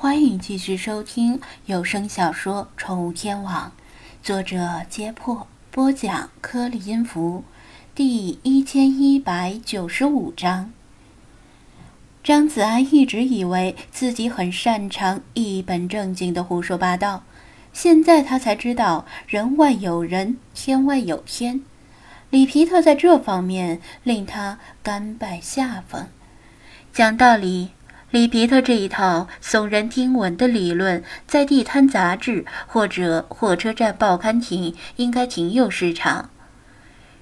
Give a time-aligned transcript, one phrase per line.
[0.00, 3.70] 欢迎继续收听有声小说《宠物天王》，
[4.26, 7.44] 作者：揭破，播讲：颗粒音符，
[7.94, 10.72] 第一千一百九十五章。
[12.24, 17.22] 张子安一直以为自己很擅长一本正经的胡说八道，
[17.74, 21.60] 现在他才知道人外有人，天外有天。
[22.30, 26.06] 里皮特在这方面令他甘拜下风。
[26.90, 27.72] 讲道理。
[28.10, 36.28] 里皮特这一套耸人听闻的理论，在地摊杂志或者火车站报刊亭应该挺有市场。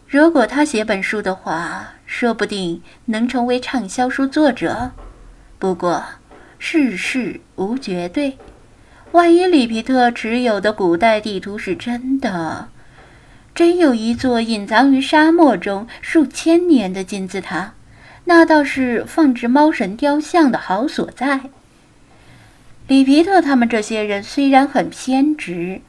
[0.07, 4.93] 如果他写本书的话，说不定能成为畅销书作者。
[5.59, 6.03] 不过，
[6.59, 8.39] 世事无绝对，
[9.13, 12.71] 万一里皮特持有的古代地图是真的，
[13.55, 17.75] 真有一座隐藏于沙漠中数千年的金字塔。
[18.29, 21.41] 那倒是放置猫神雕像的好所在。
[22.87, 25.81] 里皮特他们这些人虽然很偏执，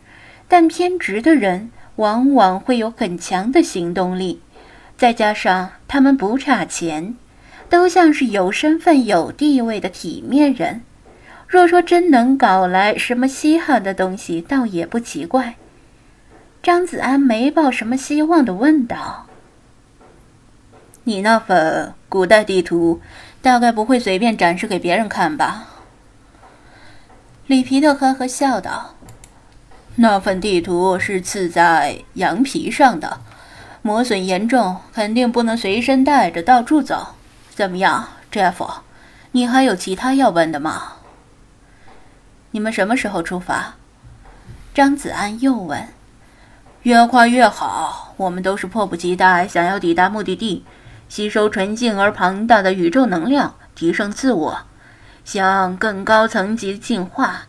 [0.48, 4.40] 但偏执的人往往会有很强的行动力，
[4.96, 7.14] 再加上他们不差钱，
[7.70, 10.82] 都像是有身份、有地位的体面人。
[11.46, 15.56] 若说真能搞来什么稀罕的东西，倒也不奇怪。
[16.64, 19.26] 张子安没抱什么希望的问道。
[21.04, 23.00] 你那份古代地图，
[23.40, 25.68] 大概不会随便展示给别人看吧？
[27.46, 28.96] 里皮特呵呵笑道
[29.96, 33.22] ：“那份地图是刺在羊皮上的，
[33.84, 37.16] 磨损严重，肯定不能随身带着到处走。
[37.54, 38.68] 怎么样，Jeff？
[39.32, 40.94] 你还有其他要问的吗？
[42.52, 43.76] 你们什么时候出发？”
[44.74, 45.88] 张子安又问
[46.82, 50.66] ：“越快越好，我们都是迫不及待想要抵达目的地。”
[51.10, 54.60] 吸收纯净而庞大的宇宙能量，提升自我，
[55.26, 57.42] 向更高层级进化。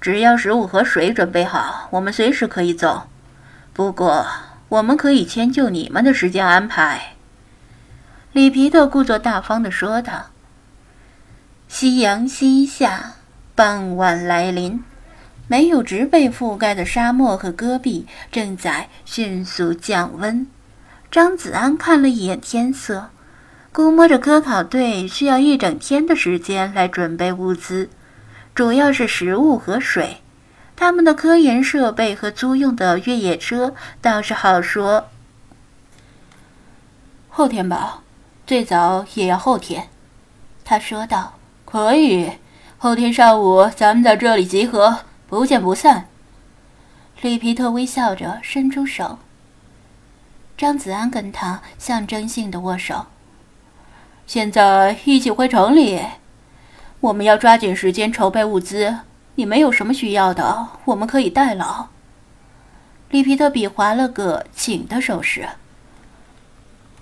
[0.00, 3.08] 只要食物和水准备好，我们随时可以走。
[3.72, 4.26] 不过，
[4.68, 7.14] 我们可以迁就你们的时间安排。”
[8.32, 10.26] 里皮特故作大方地说道。
[11.68, 13.14] 夕阳西下，
[13.54, 14.84] 傍晚来临，
[15.48, 20.46] 没有植被覆盖的沙漠和戈壁正在迅速降温。
[21.10, 23.10] 张子安看了一眼天色，
[23.72, 27.88] 估摸着科考队需要一整天的时间来准备物资，
[28.54, 30.18] 主要是食物和水。
[30.76, 35.06] 他们的科研设备和租用的越野车倒是好说。
[37.28, 38.00] 后天吧，
[38.44, 39.88] 最早也要后天。
[40.64, 41.34] 他说道
[41.64, 42.28] ：“可以，
[42.76, 44.98] 后天上午咱们在这里集合，
[45.28, 46.08] 不见不散。”
[47.22, 49.18] 里皮特微笑着伸出手。
[50.56, 53.06] 张子安跟他象征性的握手。
[54.26, 56.00] 现在一起回城里，
[57.00, 59.00] 我们要抓紧时间筹备物资。
[59.34, 61.88] 你们有什么需要的，我们可以代劳。
[63.10, 65.48] 里皮特比划了个请的手势。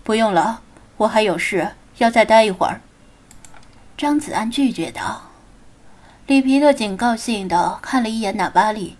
[0.03, 0.63] 不用了，
[0.97, 2.81] 我还有事要再待一会儿。
[3.97, 5.23] 张子安拒绝道。
[6.27, 8.97] 里皮特警告性的看了一眼纳巴里，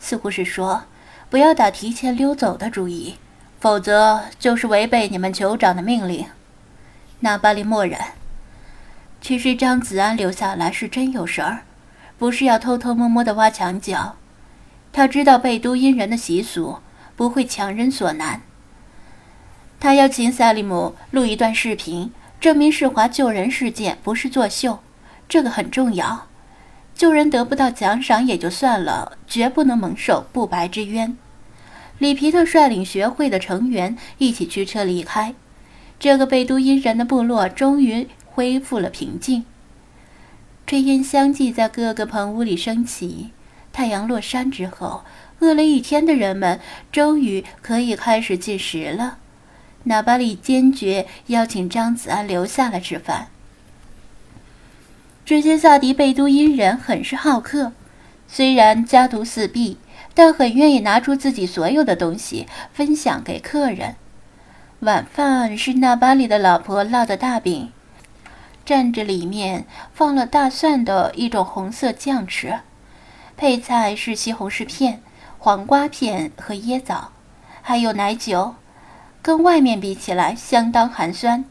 [0.00, 0.82] 似乎是说
[1.30, 3.16] 不要打提前溜走的主意。
[3.62, 6.26] 否则就是违背你们酋长的命令。
[7.20, 8.14] 纳巴利默然。
[9.20, 11.62] 其实张子安留下来是真有事儿，
[12.18, 14.16] 不是要偷偷摸摸的挖墙脚。
[14.92, 16.80] 他知道贝都因人的习俗，
[17.14, 18.40] 不会强人所难。
[19.78, 24.80] 他要请萨利姆录一段视频，证明世华救人事件不是作秀，
[25.28, 26.26] 这个很重要。
[26.96, 31.16] 救人得不到奖赏也就算了，绝不能蒙受不白之冤。
[32.02, 35.36] 里皮特率领学会的成员一起驱车离开，
[36.00, 39.44] 这个贝都因人的部落终于恢复了平静。
[40.66, 43.30] 炊烟相继在各个棚屋里升起。
[43.72, 45.04] 太阳落山之后，
[45.38, 46.58] 饿了一天的人们
[46.90, 49.18] 终于可以开始进食了。
[49.84, 53.28] 纳巴里坚决邀请张子安留下来吃饭。
[55.24, 57.70] 这些萨迪贝都因人很是好客，
[58.26, 59.76] 虽然家徒四壁。
[60.14, 63.96] 但很愿意拿出自己所有的东西分享给客人。
[64.80, 67.70] 晚饭是纳巴里的老婆烙的大饼，
[68.66, 69.64] 蘸着里面
[69.94, 72.60] 放了大蒜的一种红色酱吃，
[73.36, 75.00] 配菜是西红柿片、
[75.38, 77.12] 黄瓜片和椰枣，
[77.62, 78.56] 还有奶酒。
[79.22, 81.44] 跟外面比起来相当寒酸，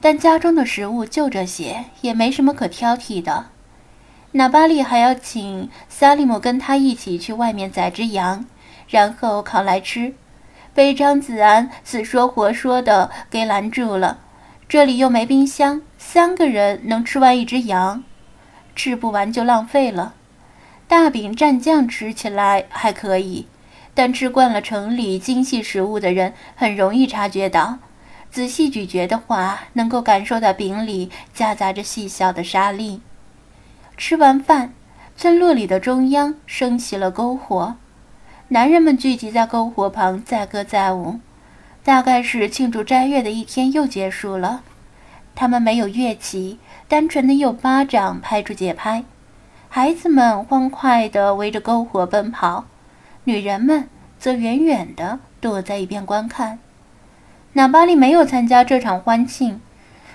[0.00, 3.46] 但家中的食物就这些，也没什么可挑剔的。
[4.36, 8.44] 纳巴利还要请萨利姆跟他一起去外面宰只羊，
[8.88, 10.12] 然后烤来吃，
[10.74, 14.18] 被张子安死说活说的给拦住了。
[14.68, 18.02] 这里又没冰箱，三个人能吃完一只羊。
[18.74, 20.14] 吃不完就浪费了。
[20.88, 23.46] 大饼蘸酱吃起来还可以，
[23.94, 27.78] 但吃惯了城里精细食物的人很容易察觉到，
[28.32, 33.00] 仔细咀嚼的话，能够感受到饼里夹杂着细小的沙粒。
[33.96, 34.72] 吃完饭，
[35.16, 37.76] 村落里的中央升起了篝火，
[38.48, 41.20] 男人们聚集在篝火旁载歌载舞，
[41.84, 44.62] 大概是庆祝斋月的一天又结束了。
[45.36, 46.58] 他们没有乐器，
[46.88, 49.04] 单纯的用巴掌拍出节拍。
[49.68, 52.64] 孩子们欢快地围着篝火奔跑，
[53.24, 53.88] 女人们
[54.18, 56.58] 则远远地躲在一边观看。
[57.52, 59.60] 纳巴利没有参加这场欢庆，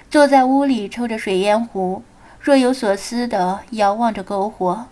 [0.10, 2.04] 坐在屋里抽着水烟壶，
[2.40, 4.86] 若有所思地遥望着篝火。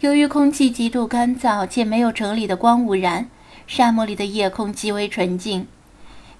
[0.00, 3.28] 由于空气极度干燥且没有城里的光污染，
[3.66, 5.66] 沙漠里的夜空极为纯净，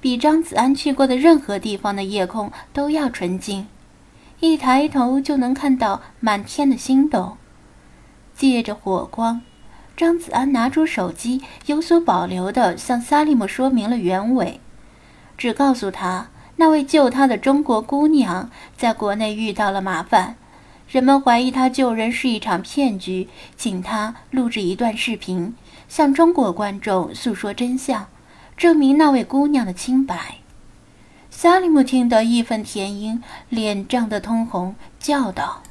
[0.00, 3.66] 比张子安去过的任何地方的夜空都要纯净。
[4.40, 7.36] 一抬头就能看到满天的星斗。
[8.34, 9.42] 借着火光，
[9.94, 14.58] 张子安拿出手机，有所保留地向萨利姆说明了原委，
[15.36, 16.28] 只告诉他
[16.60, 20.36] 那位救他的中国姑娘在国内遇到了麻烦，
[20.90, 25.54] 人们怀疑他救人是一场骗局，请他录制一段视频，
[25.88, 28.06] 向中国观众诉说真相，
[28.58, 30.36] 证明那位姑娘的清白。
[31.30, 35.62] 萨利姆听得义愤填膺，脸涨得通红，叫道：“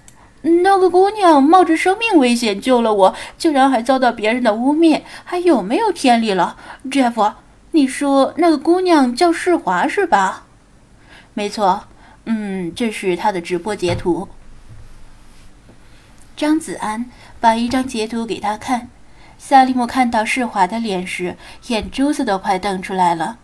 [0.41, 6.57] 那个姑娘冒着生命危险救了我，竟然还遭到别人的污蔑，还有没有天理了
[6.89, 7.33] ？”Jeff，
[7.73, 10.45] 你说那个姑娘叫世华是吧？
[11.39, 11.83] 没错，
[12.25, 14.27] 嗯，这是他的直播截图。
[16.35, 17.05] 张子安
[17.39, 18.89] 把一张截图给他看，
[19.37, 21.37] 萨利姆看到世华的脸时，
[21.67, 23.37] 眼珠子都快瞪出来了。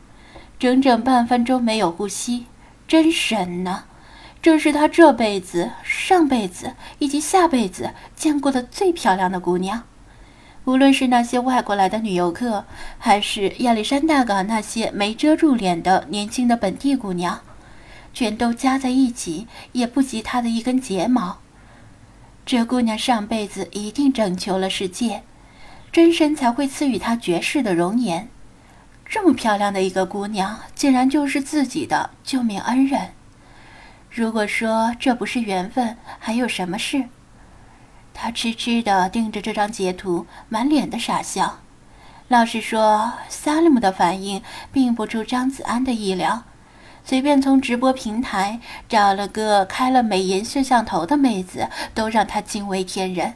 [0.59, 2.47] 整整半分钟没有呼吸，
[2.85, 3.83] 真神呐！
[4.41, 9.83] 这是他这辈子、上辈子以及下辈子见过的最漂亮的姑娘。
[10.65, 12.65] 无论是那些外国来的女游客，
[12.99, 17.39] 还是亚历山大港那些没遮住脸的年轻的本地姑娘，
[18.15, 21.37] 全都加在一起也不及她的一根睫毛。
[22.45, 25.23] 这姑娘上辈子一定拯救了世界，
[25.91, 28.29] 真神才会赐予她绝世的容颜。
[29.05, 33.09] 这么漂亮的一个姑娘，竟然就是自己的救命恩人。
[34.09, 37.03] 如果说这不是缘分，还有什么事？
[38.13, 41.59] 他痴痴地盯着这张截图，满脸的傻笑。
[42.29, 44.41] 老实说，萨利姆的反应
[44.71, 46.43] 并不出张子安的意料。
[47.05, 48.59] 随便从直播平台
[48.89, 53.35] 找了个开了美颜摄像头的妹子，都让他惊为天人，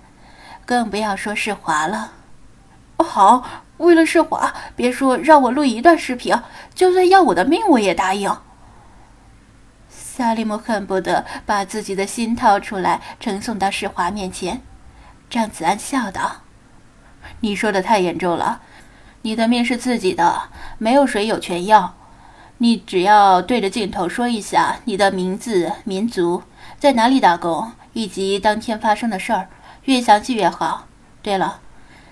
[0.65, 2.11] 更不要说是华了。
[2.97, 3.45] 好。
[3.79, 6.37] 为了世华，别说让我录一段视频，
[6.75, 8.29] 就算要我的命，我也答应。
[9.87, 14.61] 萨利姆恨不得把自己的心掏出来呈送到世华面前。
[15.29, 16.41] 张子安笑道
[17.39, 18.59] ：“你说的太严重了，
[19.21, 21.95] 你的命是自己的，没有谁有权要。
[22.59, 26.43] 你只要对着镜头说一下你的名字、民族，
[26.77, 29.49] 在哪里打工，以及当天发生的事儿，
[29.85, 30.87] 越详细越好。
[31.21, 31.61] 对了。”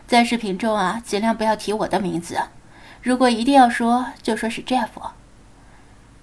[0.08, 2.40] 在视频中啊，尽量不要提我的名字。
[3.04, 4.88] 如果一定要说，就说是 Jeff。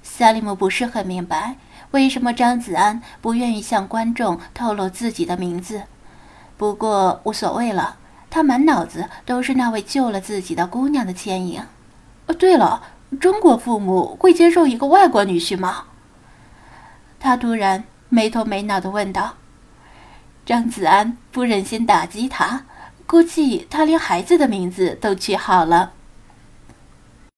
[0.03, 1.56] 萨利姆不是很明白
[1.91, 5.82] 为什么张子安不愿意向观众透露自己的名字，
[6.56, 7.99] 不过无所谓了。
[8.31, 11.63] 他满脑子都是那位救了自己的姑娘的倩影。
[12.27, 12.82] 哦，对了，
[13.20, 15.84] 中国父母会接受一个外国女婿吗？
[17.20, 19.34] 他突然没头没脑的问道。
[20.44, 22.65] 张子安不忍心打击他。
[23.06, 25.93] 估计他连孩子的名字都取好了。